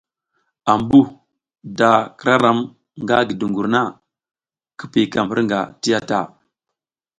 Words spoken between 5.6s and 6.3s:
ti ya ta.